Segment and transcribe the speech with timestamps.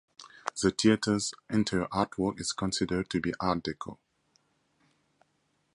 [0.59, 3.99] The theater's interior artwork is considered to be Art Deco.